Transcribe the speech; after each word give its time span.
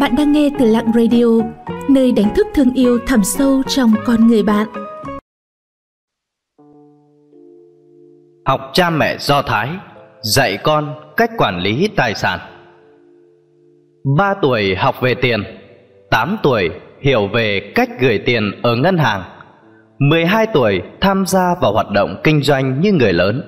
Bạn 0.00 0.14
đang 0.18 0.32
nghe 0.32 0.50
từ 0.58 0.64
Lặng 0.64 0.92
Radio, 0.94 1.24
nơi 1.88 2.12
đánh 2.12 2.34
thức 2.36 2.46
thương 2.54 2.74
yêu 2.74 2.98
thẳm 3.06 3.24
sâu 3.24 3.62
trong 3.66 3.92
con 4.06 4.26
người 4.26 4.42
bạn. 4.42 4.66
Học 8.46 8.60
cha 8.72 8.90
mẹ 8.90 9.16
Do 9.18 9.42
Thái 9.42 9.68
Dạy 10.20 10.58
con 10.62 10.94
cách 11.16 11.30
quản 11.38 11.58
lý 11.58 11.88
tài 11.96 12.14
sản 12.14 12.38
3 14.18 14.34
tuổi 14.42 14.74
học 14.74 15.00
về 15.00 15.14
tiền 15.14 15.42
8 16.10 16.36
tuổi 16.42 16.70
hiểu 17.00 17.28
về 17.28 17.72
cách 17.74 17.90
gửi 18.00 18.18
tiền 18.26 18.52
ở 18.62 18.76
ngân 18.76 18.98
hàng 18.98 19.22
12 19.98 20.46
tuổi 20.54 20.82
tham 21.00 21.26
gia 21.26 21.54
vào 21.62 21.72
hoạt 21.72 21.90
động 21.90 22.20
kinh 22.24 22.42
doanh 22.42 22.80
như 22.80 22.92
người 22.92 23.12
lớn 23.12 23.42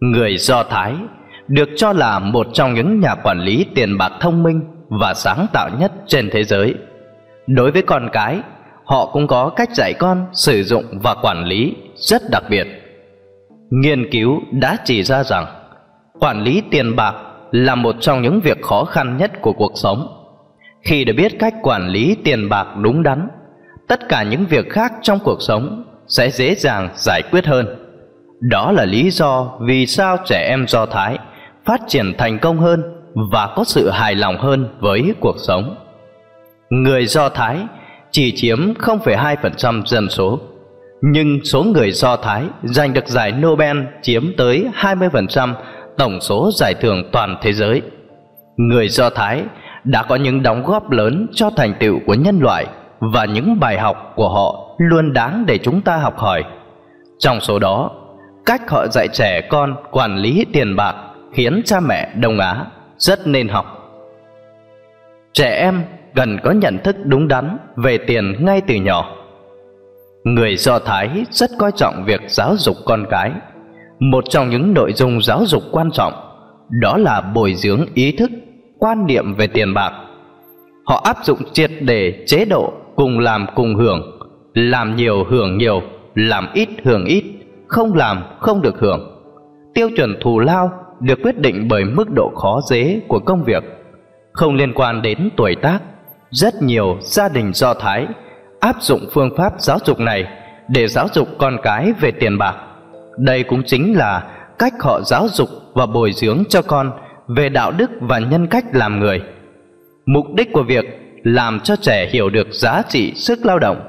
Người 0.00 0.36
Do 0.36 0.62
Thái 0.62 0.94
được 1.48 1.68
cho 1.76 1.92
là 1.92 2.18
một 2.18 2.46
trong 2.52 2.74
những 2.74 3.00
nhà 3.00 3.14
quản 3.14 3.38
lý 3.38 3.66
tiền 3.74 3.98
bạc 3.98 4.12
thông 4.20 4.42
minh 4.42 4.60
và 5.00 5.14
sáng 5.14 5.46
tạo 5.52 5.70
nhất 5.78 5.92
trên 6.06 6.30
thế 6.32 6.44
giới. 6.44 6.74
Đối 7.46 7.70
với 7.70 7.82
con 7.82 8.08
cái, 8.12 8.40
họ 8.84 9.06
cũng 9.12 9.26
có 9.26 9.48
cách 9.48 9.70
dạy 9.74 9.92
con 9.98 10.26
sử 10.32 10.62
dụng 10.62 10.84
và 11.02 11.14
quản 11.14 11.44
lý 11.44 11.74
rất 11.94 12.22
đặc 12.30 12.42
biệt. 12.50 12.66
Nghiên 13.70 14.10
cứu 14.10 14.40
đã 14.50 14.76
chỉ 14.84 15.02
ra 15.02 15.24
rằng 15.24 15.46
quản 16.20 16.42
lý 16.42 16.62
tiền 16.70 16.96
bạc 16.96 17.14
là 17.50 17.74
một 17.74 17.96
trong 18.00 18.22
những 18.22 18.40
việc 18.40 18.62
khó 18.62 18.84
khăn 18.84 19.16
nhất 19.16 19.30
của 19.40 19.52
cuộc 19.52 19.72
sống. 19.74 20.08
Khi 20.82 21.04
đã 21.04 21.12
biết 21.16 21.32
cách 21.38 21.54
quản 21.62 21.88
lý 21.88 22.16
tiền 22.24 22.48
bạc 22.48 22.66
đúng 22.82 23.02
đắn, 23.02 23.28
tất 23.88 24.08
cả 24.08 24.22
những 24.22 24.44
việc 24.46 24.70
khác 24.70 24.92
trong 25.02 25.18
cuộc 25.24 25.42
sống 25.42 25.84
sẽ 26.06 26.30
dễ 26.30 26.54
dàng 26.54 26.88
giải 26.94 27.22
quyết 27.30 27.46
hơn. 27.46 27.66
Đó 28.40 28.72
là 28.72 28.84
lý 28.84 29.10
do 29.10 29.58
vì 29.60 29.86
sao 29.86 30.16
trẻ 30.24 30.46
em 30.48 30.66
Do 30.68 30.86
Thái 30.86 31.18
phát 31.64 31.80
triển 31.88 32.14
thành 32.18 32.38
công 32.38 32.58
hơn 32.58 33.01
và 33.14 33.52
có 33.56 33.64
sự 33.64 33.90
hài 33.90 34.14
lòng 34.14 34.38
hơn 34.38 34.68
với 34.80 35.14
cuộc 35.20 35.36
sống. 35.38 35.76
Người 36.70 37.06
Do 37.06 37.28
Thái 37.28 37.58
chỉ 38.10 38.32
chiếm 38.36 38.58
0,2% 38.74 39.82
dân 39.84 40.08
số, 40.10 40.40
nhưng 41.02 41.44
số 41.44 41.62
người 41.62 41.92
Do 41.92 42.16
Thái 42.16 42.44
giành 42.62 42.92
được 42.92 43.08
giải 43.08 43.32
Nobel 43.32 43.78
chiếm 44.02 44.36
tới 44.36 44.66
20% 44.74 45.54
tổng 45.98 46.20
số 46.20 46.50
giải 46.54 46.74
thưởng 46.74 47.08
toàn 47.12 47.36
thế 47.42 47.52
giới. 47.52 47.82
Người 48.56 48.88
Do 48.88 49.10
Thái 49.10 49.42
đã 49.84 50.02
có 50.02 50.16
những 50.16 50.42
đóng 50.42 50.64
góp 50.64 50.90
lớn 50.90 51.26
cho 51.32 51.50
thành 51.50 51.74
tựu 51.80 51.98
của 52.06 52.14
nhân 52.14 52.38
loại 52.40 52.66
và 53.14 53.24
những 53.24 53.60
bài 53.60 53.78
học 53.78 54.12
của 54.16 54.28
họ 54.28 54.76
luôn 54.78 55.12
đáng 55.12 55.44
để 55.46 55.58
chúng 55.58 55.80
ta 55.80 55.96
học 55.96 56.18
hỏi. 56.18 56.44
Trong 57.18 57.40
số 57.40 57.58
đó, 57.58 57.90
cách 58.46 58.70
họ 58.70 58.86
dạy 58.86 59.08
trẻ 59.12 59.40
con 59.50 59.74
quản 59.90 60.16
lý 60.16 60.46
tiền 60.52 60.76
bạc 60.76 60.94
khiến 61.32 61.62
cha 61.64 61.80
mẹ 61.80 62.12
Đông 62.16 62.38
Á 62.38 62.66
rất 63.02 63.26
nên 63.26 63.48
học. 63.48 63.66
Trẻ 65.32 65.56
em 65.56 65.82
cần 66.14 66.38
có 66.44 66.50
nhận 66.50 66.78
thức 66.84 66.96
đúng 67.04 67.28
đắn 67.28 67.58
về 67.76 67.98
tiền 67.98 68.44
ngay 68.44 68.60
từ 68.60 68.74
nhỏ. 68.74 69.16
Người 70.24 70.56
Do 70.56 70.78
Thái 70.78 71.24
rất 71.30 71.50
coi 71.58 71.72
trọng 71.72 72.04
việc 72.04 72.20
giáo 72.28 72.56
dục 72.56 72.76
con 72.84 73.06
cái. 73.10 73.32
Một 73.98 74.24
trong 74.30 74.50
những 74.50 74.74
nội 74.74 74.92
dung 74.92 75.22
giáo 75.22 75.46
dục 75.46 75.62
quan 75.72 75.90
trọng 75.90 76.12
đó 76.68 76.96
là 76.96 77.20
bồi 77.20 77.54
dưỡng 77.54 77.86
ý 77.94 78.12
thức, 78.12 78.30
quan 78.78 79.06
niệm 79.06 79.34
về 79.34 79.46
tiền 79.46 79.74
bạc. 79.74 79.92
Họ 80.84 81.02
áp 81.04 81.16
dụng 81.24 81.38
triệt 81.52 81.70
để 81.80 82.24
chế 82.26 82.44
độ 82.44 82.72
cùng 82.96 83.18
làm 83.18 83.46
cùng 83.54 83.74
hưởng, 83.74 84.18
làm 84.54 84.96
nhiều 84.96 85.24
hưởng 85.24 85.58
nhiều, 85.58 85.82
làm 86.14 86.48
ít 86.54 86.68
hưởng 86.84 87.04
ít, 87.04 87.24
không 87.66 87.94
làm 87.94 88.22
không 88.40 88.62
được 88.62 88.80
hưởng. 88.80 89.22
Tiêu 89.74 89.90
chuẩn 89.96 90.16
thù 90.20 90.38
lao 90.38 90.81
được 91.02 91.18
quyết 91.22 91.38
định 91.38 91.68
bởi 91.68 91.84
mức 91.84 92.10
độ 92.14 92.32
khó 92.36 92.60
dễ 92.70 93.00
của 93.08 93.18
công 93.18 93.44
việc, 93.44 93.64
không 94.32 94.54
liên 94.54 94.72
quan 94.74 95.02
đến 95.02 95.30
tuổi 95.36 95.54
tác. 95.62 95.78
Rất 96.30 96.62
nhiều 96.62 96.98
gia 97.00 97.28
đình 97.28 97.52
Do 97.54 97.74
Thái 97.74 98.06
áp 98.60 98.76
dụng 98.80 99.00
phương 99.12 99.36
pháp 99.36 99.60
giáo 99.60 99.78
dục 99.84 100.00
này 100.00 100.24
để 100.68 100.88
giáo 100.88 101.08
dục 101.12 101.28
con 101.38 101.56
cái 101.62 101.92
về 102.00 102.10
tiền 102.10 102.38
bạc. 102.38 102.54
Đây 103.18 103.42
cũng 103.42 103.62
chính 103.66 103.96
là 103.96 104.28
cách 104.58 104.72
họ 104.80 105.00
giáo 105.00 105.28
dục 105.28 105.48
và 105.74 105.86
bồi 105.86 106.12
dưỡng 106.12 106.44
cho 106.48 106.62
con 106.62 106.92
về 107.28 107.48
đạo 107.48 107.70
đức 107.70 107.90
và 108.00 108.18
nhân 108.18 108.46
cách 108.46 108.64
làm 108.72 109.00
người. 109.00 109.22
Mục 110.06 110.26
đích 110.34 110.52
của 110.52 110.62
việc 110.62 110.84
làm 111.22 111.60
cho 111.60 111.76
trẻ 111.76 112.08
hiểu 112.12 112.30
được 112.30 112.48
giá 112.50 112.82
trị 112.88 113.12
sức 113.14 113.46
lao 113.46 113.58
động, 113.58 113.80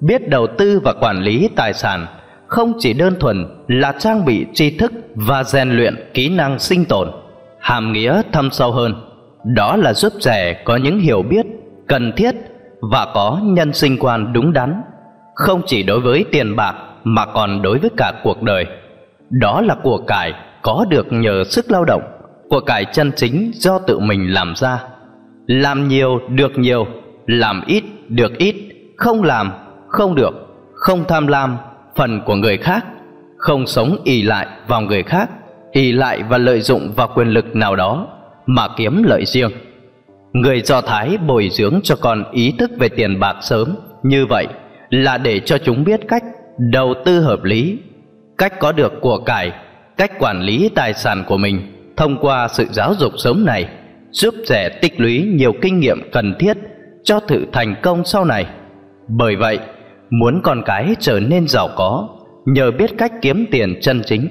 biết 0.00 0.28
đầu 0.28 0.46
tư 0.58 0.80
và 0.84 0.92
quản 0.92 1.22
lý 1.22 1.48
tài 1.56 1.72
sản 1.72 2.06
không 2.46 2.72
chỉ 2.78 2.92
đơn 2.92 3.14
thuần 3.20 3.46
là 3.68 3.92
trang 3.92 4.24
bị 4.24 4.46
tri 4.54 4.70
thức 4.70 4.92
và 5.14 5.44
rèn 5.44 5.70
luyện 5.70 6.10
kỹ 6.14 6.28
năng 6.28 6.58
sinh 6.58 6.84
tồn, 6.84 7.08
hàm 7.60 7.92
nghĩa 7.92 8.22
thâm 8.32 8.50
sâu 8.50 8.72
hơn. 8.72 8.94
Đó 9.44 9.76
là 9.76 9.94
giúp 9.94 10.12
trẻ 10.20 10.62
có 10.64 10.76
những 10.76 11.00
hiểu 11.00 11.22
biết 11.22 11.46
cần 11.88 12.12
thiết 12.16 12.34
và 12.80 13.06
có 13.14 13.40
nhân 13.42 13.72
sinh 13.72 13.98
quan 13.98 14.32
đúng 14.32 14.52
đắn, 14.52 14.82
không 15.34 15.62
chỉ 15.66 15.82
đối 15.82 16.00
với 16.00 16.24
tiền 16.32 16.56
bạc 16.56 16.74
mà 17.04 17.26
còn 17.26 17.62
đối 17.62 17.78
với 17.78 17.90
cả 17.96 18.12
cuộc 18.24 18.42
đời. 18.42 18.66
Đó 19.30 19.60
là 19.60 19.76
của 19.82 19.98
cải 20.06 20.32
có 20.62 20.86
được 20.88 21.12
nhờ 21.12 21.44
sức 21.44 21.70
lao 21.70 21.84
động, 21.84 22.02
của 22.48 22.60
cải 22.60 22.84
chân 22.84 23.12
chính 23.16 23.50
do 23.54 23.78
tự 23.78 23.98
mình 23.98 24.32
làm 24.32 24.52
ra. 24.56 24.82
Làm 25.46 25.88
nhiều 25.88 26.20
được 26.28 26.58
nhiều, 26.58 26.86
làm 27.26 27.62
ít 27.66 27.84
được 28.08 28.38
ít, 28.38 28.54
không 28.96 29.22
làm 29.22 29.50
không 29.88 30.14
được, 30.14 30.34
không 30.74 31.04
tham 31.08 31.26
lam 31.26 31.56
phần 31.96 32.20
của 32.26 32.34
người 32.34 32.56
khác, 32.56 32.84
không 33.36 33.66
sống 33.66 33.96
ỷ 34.04 34.22
lại 34.22 34.46
vào 34.68 34.80
người 34.80 35.02
khác, 35.02 35.30
ỷ 35.72 35.92
lại 35.92 36.22
và 36.28 36.38
lợi 36.38 36.60
dụng 36.60 36.92
vào 36.96 37.08
quyền 37.14 37.28
lực 37.28 37.56
nào 37.56 37.76
đó 37.76 38.06
mà 38.46 38.68
kiếm 38.76 39.02
lợi 39.02 39.24
riêng. 39.26 39.50
Người 40.32 40.60
do 40.60 40.80
thái 40.80 41.18
bồi 41.18 41.48
dưỡng 41.52 41.80
cho 41.82 41.96
con 41.96 42.24
ý 42.32 42.54
thức 42.58 42.70
về 42.78 42.88
tiền 42.88 43.20
bạc 43.20 43.36
sớm 43.40 43.76
như 44.02 44.26
vậy 44.26 44.46
là 44.90 45.18
để 45.18 45.40
cho 45.40 45.58
chúng 45.58 45.84
biết 45.84 46.00
cách 46.08 46.24
đầu 46.58 46.94
tư 47.04 47.20
hợp 47.20 47.44
lý, 47.44 47.78
cách 48.38 48.60
có 48.60 48.72
được 48.72 48.92
của 49.00 49.18
cải, 49.18 49.52
cách 49.96 50.18
quản 50.18 50.40
lý 50.40 50.68
tài 50.74 50.94
sản 50.94 51.24
của 51.26 51.36
mình 51.36 51.74
thông 51.96 52.18
qua 52.18 52.48
sự 52.48 52.66
giáo 52.70 52.94
dục 52.94 53.12
sớm 53.16 53.44
này, 53.44 53.68
giúp 54.10 54.34
trẻ 54.46 54.68
tích 54.82 55.00
lũy 55.00 55.22
nhiều 55.34 55.52
kinh 55.62 55.80
nghiệm 55.80 56.10
cần 56.12 56.34
thiết 56.38 56.56
cho 57.04 57.20
thử 57.20 57.44
thành 57.52 57.74
công 57.82 58.04
sau 58.04 58.24
này. 58.24 58.46
Bởi 59.08 59.36
vậy 59.36 59.58
muốn 60.10 60.40
con 60.42 60.62
cái 60.64 60.94
trở 61.00 61.20
nên 61.20 61.48
giàu 61.48 61.68
có, 61.76 62.08
nhờ 62.46 62.70
biết 62.70 62.90
cách 62.98 63.12
kiếm 63.22 63.46
tiền 63.50 63.80
chân 63.80 64.02
chính, 64.06 64.28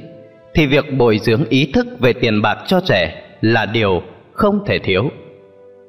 thì 0.53 0.65
việc 0.65 0.85
bồi 0.97 1.19
dưỡng 1.19 1.45
ý 1.49 1.71
thức 1.73 1.87
về 1.99 2.13
tiền 2.13 2.41
bạc 2.41 2.57
cho 2.67 2.81
trẻ 2.85 3.23
là 3.41 3.65
điều 3.65 4.01
không 4.33 4.59
thể 4.65 4.79
thiếu. 4.79 5.09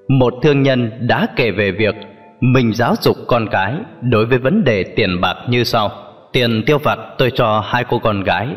Một 0.09 0.35
thương 0.43 0.63
nhân 0.63 0.91
đã 1.01 1.27
kể 1.37 1.51
về 1.51 1.71
việc 1.71 1.95
mình 2.41 2.73
giáo 2.73 2.95
dục 3.01 3.17
con 3.27 3.49
cái 3.51 3.75
đối 4.01 4.27
với 4.27 4.39
vấn 4.39 4.65
đề 4.65 4.85
tiền 4.85 5.21
bạc 5.21 5.37
như 5.49 5.65
sau. 5.65 5.91
Tiền 6.33 6.63
tiêu 6.67 6.79
vặt 6.79 6.99
tôi 7.19 7.31
cho 7.35 7.61
hai 7.67 7.85
cô 7.85 7.99
con 7.99 8.23
gái, 8.23 8.49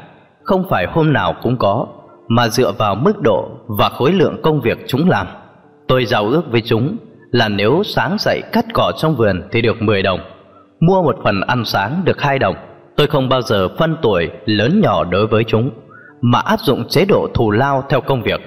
không 0.43 0.63
phải 0.69 0.85
hôm 0.89 1.13
nào 1.13 1.35
cũng 1.41 1.57
có, 1.57 1.87
mà 2.27 2.47
dựa 2.47 2.71
vào 2.71 2.95
mức 2.95 3.21
độ 3.21 3.49
và 3.67 3.89
khối 3.89 4.11
lượng 4.11 4.41
công 4.43 4.61
việc 4.61 4.77
chúng 4.87 5.09
làm. 5.09 5.27
Tôi 5.87 6.05
giao 6.05 6.25
ước 6.25 6.51
với 6.51 6.61
chúng 6.61 6.97
là 7.31 7.49
nếu 7.49 7.83
sáng 7.85 8.15
dậy 8.19 8.41
cắt 8.51 8.65
cỏ 8.73 8.91
trong 8.97 9.15
vườn 9.15 9.41
thì 9.51 9.61
được 9.61 9.81
10 9.81 10.01
đồng 10.01 10.19
mua 10.79 11.03
một 11.03 11.15
phần 11.23 11.41
ăn 11.41 11.65
sáng 11.65 12.01
được 12.05 12.21
hai 12.21 12.39
đồng. 12.39 12.55
Tôi 12.95 13.07
không 13.07 13.29
bao 13.29 13.41
giờ 13.41 13.67
phân 13.77 13.97
tuổi 14.01 14.29
lớn 14.45 14.81
nhỏ 14.81 15.03
đối 15.03 15.27
với 15.27 15.43
chúng, 15.43 15.71
mà 16.21 16.39
áp 16.39 16.59
dụng 16.59 16.87
chế 16.89 17.05
độ 17.05 17.27
thù 17.33 17.51
lao 17.51 17.83
theo 17.89 18.01
công 18.01 18.23
việc. 18.23 18.41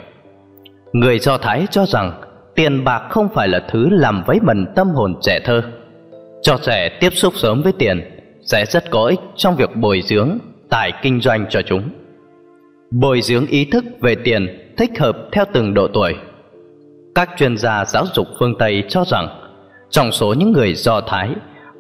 Người 0.92 1.18
do 1.18 1.38
thái 1.38 1.66
cho 1.70 1.86
rằng 1.86 2.12
tiền 2.54 2.84
bạc 2.84 3.02
không 3.10 3.28
phải 3.34 3.48
là 3.48 3.60
thứ 3.70 3.88
làm 3.90 4.22
vấy 4.26 4.38
bẩn 4.42 4.66
tâm 4.76 4.88
hồn 4.88 5.14
trẻ 5.20 5.40
thơ. 5.44 5.62
Cho 6.42 6.56
trẻ 6.62 6.98
tiếp 7.00 7.10
xúc 7.10 7.32
sớm 7.36 7.62
với 7.62 7.72
tiền 7.72 8.00
sẽ 8.42 8.66
rất 8.66 8.90
có 8.90 9.04
ích 9.04 9.20
trong 9.36 9.56
việc 9.56 9.76
bồi 9.76 10.02
dưỡng 10.02 10.38
tài 10.70 10.92
kinh 11.02 11.20
doanh 11.20 11.46
cho 11.50 11.62
chúng. 11.62 11.82
Bồi 12.90 13.22
dưỡng 13.22 13.46
ý 13.46 13.64
thức 13.64 13.84
về 14.00 14.14
tiền 14.14 14.72
thích 14.76 14.90
hợp 14.98 15.16
theo 15.32 15.44
từng 15.52 15.74
độ 15.74 15.88
tuổi. 15.88 16.14
Các 17.14 17.30
chuyên 17.36 17.56
gia 17.56 17.84
giáo 17.84 18.04
dục 18.14 18.26
phương 18.38 18.58
tây 18.58 18.84
cho 18.88 19.04
rằng 19.04 19.28
trong 19.90 20.12
số 20.12 20.34
những 20.34 20.52
người 20.52 20.74
do 20.74 21.00
thái 21.00 21.30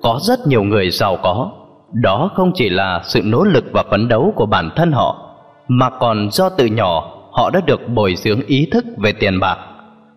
có 0.02 0.18
rất 0.22 0.46
nhiều 0.46 0.62
người 0.62 0.90
giàu 0.90 1.16
có. 1.22 1.50
Đó 1.92 2.30
không 2.34 2.52
chỉ 2.54 2.68
là 2.68 3.00
sự 3.04 3.22
nỗ 3.24 3.44
lực 3.44 3.64
và 3.72 3.82
phấn 3.90 4.08
đấu 4.08 4.32
của 4.36 4.46
bản 4.46 4.70
thân 4.76 4.92
họ, 4.92 5.36
mà 5.68 5.90
còn 5.90 6.30
do 6.30 6.48
từ 6.48 6.66
nhỏ 6.66 7.16
họ 7.32 7.50
đã 7.50 7.60
được 7.66 7.88
bồi 7.88 8.14
dưỡng 8.16 8.40
ý 8.46 8.68
thức 8.72 8.84
về 8.98 9.12
tiền 9.12 9.40
bạc. 9.40 9.58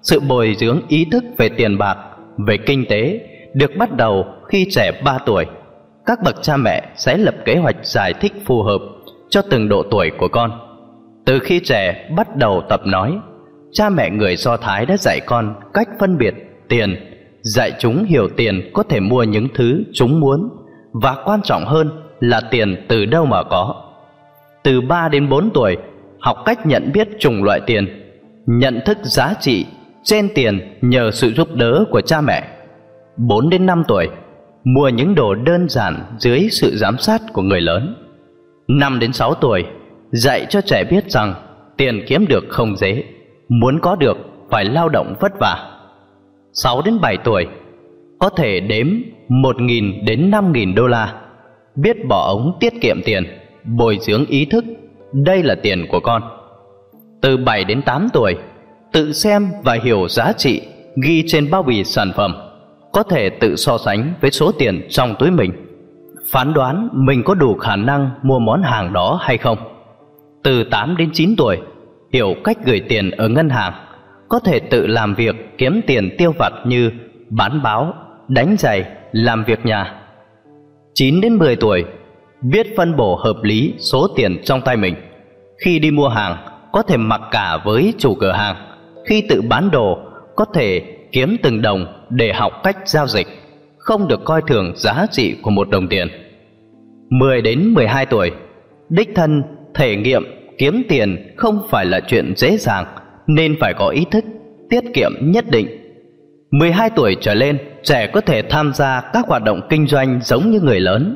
Sự 0.02 0.20
bồi 0.20 0.56
dưỡng 0.60 0.82
ý 0.88 1.06
thức 1.12 1.24
về 1.38 1.50
tiền 1.50 1.78
bạc, 1.78 1.98
về 2.48 2.58
kinh 2.58 2.86
tế 2.90 3.20
được 3.54 3.72
bắt 3.78 3.98
đầu 3.98 4.26
khi 4.48 4.68
trẻ 4.72 5.02
3 5.06 5.18
tuổi. 5.26 5.46
Các 6.06 6.20
bậc 6.24 6.36
cha 6.42 6.58
mẹ 6.58 6.84
sẽ 6.96 7.18
lập 7.18 7.36
kế 7.46 7.56
hoạch 7.56 7.76
giải 7.84 8.14
thích 8.14 8.34
phù 8.46 8.64
hợp 8.64 8.82
cho 9.30 9.42
từng 9.50 9.70
độ 9.70 9.84
tuổi 9.92 10.12
của 10.18 10.28
con. 10.28 10.52
Từ 11.26 11.40
khi 11.40 11.60
trẻ 11.60 12.10
bắt 12.16 12.36
đầu 12.36 12.62
tập 12.70 12.82
nói, 12.86 13.18
cha 13.72 13.90
mẹ 13.90 14.10
người 14.10 14.36
do 14.36 14.58
thái 14.58 14.86
đã 14.86 14.98
dạy 14.98 15.20
con 15.26 15.56
cách 15.74 15.88
phân 16.00 16.18
biệt 16.18 16.34
tiền 16.70 17.13
dạy 17.44 17.72
chúng 17.80 18.04
hiểu 18.04 18.28
tiền 18.38 18.72
có 18.74 18.84
thể 18.84 19.00
mua 19.00 19.24
những 19.24 19.48
thứ 19.54 19.84
chúng 19.94 20.20
muốn 20.20 20.50
và 20.94 21.16
quan 21.26 21.42
trọng 21.42 21.66
hơn 21.66 21.90
là 22.20 22.42
tiền 22.52 22.86
từ 22.88 23.06
đâu 23.06 23.26
mà 23.26 23.44
có. 23.44 23.76
Từ 24.64 24.82
3 24.82 25.10
đến 25.10 25.30
4 25.30 25.50
tuổi, 25.54 25.78
học 26.20 26.38
cách 26.46 26.66
nhận 26.66 26.92
biết 26.94 27.08
chủng 27.20 27.44
loại 27.44 27.62
tiền, 27.66 27.88
nhận 28.46 28.80
thức 28.86 28.98
giá 29.04 29.34
trị, 29.40 29.66
trên 30.04 30.30
tiền 30.36 30.78
nhờ 30.82 31.12
sự 31.12 31.32
giúp 31.34 31.48
đỡ 31.56 31.86
của 31.92 32.02
cha 32.02 32.22
mẹ. 32.22 32.48
4 33.18 33.50
đến 33.50 33.66
5 33.66 33.84
tuổi, 33.88 34.08
mua 34.64 34.90
những 34.90 35.16
đồ 35.16 35.36
đơn 35.36 35.70
giản 35.70 35.96
dưới 36.18 36.48
sự 36.52 36.76
giám 36.76 36.98
sát 36.98 37.22
của 37.34 37.42
người 37.42 37.62
lớn. 37.62 37.96
5 38.68 39.00
đến 39.00 39.14
6 39.14 39.34
tuổi, 39.34 39.66
dạy 40.12 40.46
cho 40.50 40.62
trẻ 40.62 40.84
biết 40.84 41.12
rằng 41.12 41.34
tiền 41.78 42.06
kiếm 42.08 42.26
được 42.28 42.44
không 42.50 42.76
dễ, 42.76 43.04
muốn 43.50 43.80
có 43.80 43.96
được 43.96 44.18
phải 44.52 44.66
lao 44.66 44.90
động 44.90 45.14
vất 45.20 45.32
vả. 45.40 45.73
6 46.54 46.82
đến 46.82 47.02
7 47.02 47.18
tuổi, 47.18 47.48
có 48.20 48.30
thể 48.30 48.60
đếm 48.60 48.88
1.000 49.30 50.06
đến 50.06 50.32
5.000 50.32 50.76
đô 50.76 50.88
la, 50.88 51.14
biết 51.76 51.98
bỏ 52.08 52.28
ống 52.28 52.58
tiết 52.60 52.74
kiệm 52.82 53.02
tiền, 53.06 53.24
bồi 53.64 53.98
dưỡng 54.02 54.26
ý 54.26 54.46
thức, 54.46 54.66
đây 55.12 55.44
là 55.44 55.56
tiền 55.56 55.86
của 55.92 56.00
con. 56.00 56.22
Từ 57.22 57.38
7 57.38 57.64
đến 57.64 57.82
8 57.82 58.08
tuổi, 58.14 58.36
tự 58.92 59.14
xem 59.14 59.48
và 59.64 59.78
hiểu 59.84 60.08
giá 60.08 60.34
trị 60.38 60.62
ghi 61.04 61.24
trên 61.28 61.52
bao 61.52 61.64
bì 61.64 61.84
sản 61.84 62.12
phẩm, 62.16 62.36
có 62.92 63.04
thể 63.04 63.30
tự 63.30 63.56
so 63.56 63.78
sánh 63.78 64.14
với 64.22 64.32
số 64.32 64.52
tiền 64.52 64.88
trong 64.90 65.16
túi 65.20 65.32
mình, 65.32 65.52
phán 66.32 66.54
đoán 66.54 66.90
mình 66.92 67.24
có 67.24 67.34
đủ 67.34 67.56
khả 67.56 67.76
năng 67.76 68.10
mua 68.24 68.40
món 68.40 68.62
hàng 68.64 68.94
đó 68.94 69.20
hay 69.22 69.38
không. 69.38 69.58
Từ 70.44 70.64
8 70.64 70.98
đến 70.98 71.10
9 71.14 71.36
tuổi, 71.38 71.58
hiểu 72.14 72.36
cách 72.44 72.58
gửi 72.66 72.82
tiền 72.90 73.12
ở 73.12 73.30
ngân 73.30 73.50
hàng, 73.50 73.74
có 74.34 74.40
thể 74.40 74.60
tự 74.60 74.88
làm 74.88 75.16
việc 75.16 75.36
kiếm 75.58 75.82
tiền 75.88 76.16
tiêu 76.18 76.34
vặt 76.40 76.54
như 76.66 76.92
bán 77.30 77.62
báo, 77.64 77.94
đánh 78.28 78.56
giày, 78.60 78.86
làm 79.12 79.44
việc 79.44 79.66
nhà. 79.66 79.96
9 80.94 81.22
đến 81.22 81.36
10 81.36 81.56
tuổi, 81.56 81.86
biết 82.42 82.68
phân 82.78 82.96
bổ 82.96 83.16
hợp 83.16 83.36
lý 83.44 83.74
số 83.78 84.08
tiền 84.16 84.42
trong 84.44 84.62
tay 84.62 84.78
mình. 84.78 84.96
Khi 85.66 85.80
đi 85.80 85.92
mua 85.92 86.10
hàng, 86.10 86.38
có 86.72 86.82
thể 86.82 86.98
mặc 86.98 87.22
cả 87.32 87.58
với 87.66 87.94
chủ 87.98 88.16
cửa 88.16 88.32
hàng. 88.32 88.56
Khi 89.06 89.24
tự 89.30 89.42
bán 89.42 89.72
đồ, 89.72 90.00
có 90.36 90.46
thể 90.54 90.82
kiếm 91.12 91.38
từng 91.44 91.62
đồng 91.62 91.86
để 92.10 92.34
học 92.34 92.54
cách 92.64 92.78
giao 92.86 93.08
dịch, 93.08 93.28
không 93.78 94.08
được 94.08 94.26
coi 94.26 94.42
thường 94.48 94.74
giá 94.76 95.06
trị 95.12 95.36
của 95.42 95.52
một 95.52 95.70
đồng 95.70 95.88
tiền. 95.88 96.08
10 97.10 97.42
đến 97.42 97.74
12 97.74 98.06
tuổi, 98.06 98.32
đích 98.90 99.10
thân 99.16 99.44
thể 99.76 99.96
nghiệm 99.96 100.24
kiếm 100.58 100.84
tiền 100.90 101.34
không 101.38 101.68
phải 101.70 101.86
là 101.86 102.00
chuyện 102.08 102.34
dễ 102.36 102.58
dàng 102.58 102.86
nên 103.28 103.56
phải 103.60 103.74
có 103.74 103.88
ý 103.88 104.06
thức 104.12 104.26
tiết 104.70 104.84
kiệm 104.94 105.12
nhất 105.22 105.46
định. 105.52 105.68
12 106.52 106.90
tuổi 106.90 107.16
trở 107.22 107.34
lên, 107.34 107.58
trẻ 107.84 108.08
có 108.08 108.22
thể 108.22 108.42
tham 108.42 108.74
gia 108.74 109.02
các 109.14 109.28
hoạt 109.28 109.44
động 109.44 109.62
kinh 109.70 109.88
doanh 109.88 110.20
giống 110.24 110.52
như 110.52 110.62
người 110.62 110.80
lớn. 110.80 111.16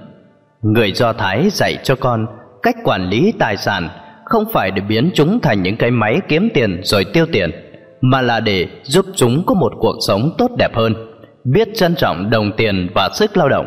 Người 0.61 0.91
Do 0.91 1.13
Thái 1.13 1.49
dạy 1.49 1.77
cho 1.83 1.95
con 1.95 2.25
cách 2.63 2.75
quản 2.83 3.09
lý 3.09 3.33
tài 3.39 3.57
sản 3.57 3.89
không 4.25 4.43
phải 4.53 4.71
để 4.71 4.81
biến 4.81 5.11
chúng 5.13 5.39
thành 5.39 5.63
những 5.63 5.77
cái 5.77 5.91
máy 5.91 6.21
kiếm 6.27 6.49
tiền 6.53 6.81
rồi 6.83 7.05
tiêu 7.13 7.25
tiền, 7.31 7.51
mà 8.01 8.21
là 8.21 8.39
để 8.39 8.67
giúp 8.83 9.05
chúng 9.15 9.43
có 9.45 9.53
một 9.53 9.73
cuộc 9.79 9.95
sống 10.07 10.31
tốt 10.37 10.51
đẹp 10.57 10.75
hơn, 10.75 10.93
biết 11.43 11.67
trân 11.75 11.95
trọng 11.95 12.29
đồng 12.29 12.51
tiền 12.57 12.89
và 12.95 13.09
sức 13.13 13.37
lao 13.37 13.49
động. 13.49 13.65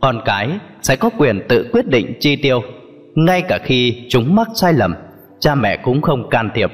Con 0.00 0.20
cái 0.24 0.48
sẽ 0.82 0.96
có 0.96 1.10
quyền 1.18 1.40
tự 1.48 1.68
quyết 1.72 1.86
định 1.86 2.12
chi 2.20 2.36
tiêu, 2.36 2.62
ngay 3.14 3.42
cả 3.42 3.58
khi 3.64 4.06
chúng 4.08 4.34
mắc 4.34 4.48
sai 4.54 4.72
lầm, 4.72 4.94
cha 5.40 5.54
mẹ 5.54 5.76
cũng 5.76 6.02
không 6.02 6.28
can 6.30 6.50
thiệp 6.54 6.70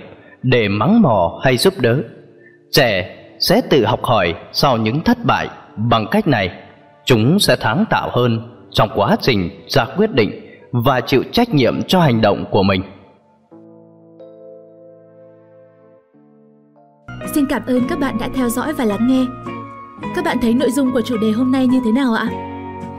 để 0.49 0.69
mắng 0.69 1.03
mỏ 1.03 1.41
hay 1.43 1.57
giúp 1.57 1.75
đỡ. 1.81 2.03
Trẻ 2.71 3.17
sẽ 3.41 3.61
tự 3.71 3.85
học 3.85 4.05
hỏi 4.05 4.35
sau 4.53 4.77
những 4.77 5.01
thất 5.01 5.25
bại 5.25 5.49
bằng 5.77 6.07
cách 6.11 6.27
này, 6.27 6.51
chúng 7.05 7.39
sẽ 7.39 7.57
sáng 7.61 7.85
tạo 7.91 8.11
hơn 8.13 8.41
trong 8.71 8.89
quá 8.95 9.17
trình 9.21 9.51
ra 9.69 9.87
quyết 9.97 10.13
định 10.13 10.31
và 10.73 11.01
chịu 11.01 11.23
trách 11.33 11.55
nhiệm 11.55 11.83
cho 11.83 12.01
hành 12.01 12.21
động 12.21 12.45
của 12.51 12.63
mình. 12.63 12.83
Xin 17.35 17.47
cảm 17.47 17.63
ơn 17.67 17.81
các 17.89 17.99
bạn 17.99 18.19
đã 18.21 18.29
theo 18.35 18.49
dõi 18.49 18.73
và 18.73 18.85
lắng 18.85 19.07
nghe. 19.09 19.25
Các 20.15 20.25
bạn 20.25 20.37
thấy 20.43 20.55
nội 20.55 20.71
dung 20.71 20.93
của 20.93 21.01
chủ 21.01 21.17
đề 21.19 21.31
hôm 21.31 21.53
nay 21.53 21.67
như 21.67 21.81
thế 21.85 21.93
nào 21.93 22.15
ạ? 22.15 22.29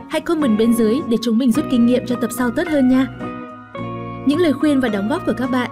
Hãy 0.10 0.22
comment 0.22 0.58
bên 0.58 0.74
dưới 0.74 1.02
để 1.10 1.18
chúng 1.22 1.38
mình 1.38 1.52
rút 1.52 1.66
kinh 1.72 1.86
nghiệm 1.86 2.06
cho 2.06 2.16
tập 2.22 2.30
sau 2.38 2.52
tốt 2.52 2.64
hơn 2.68 2.90
nha. 2.90 3.08
Những 4.26 4.40
lời 4.40 4.54
khuyên 4.54 4.80
và 4.80 4.90
đóng 4.90 5.10
góp 5.10 5.26
của 5.26 5.34
các 5.38 5.52
bạn 5.52 5.72